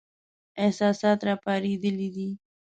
[0.63, 2.29] احساسات را پارېدلي دي.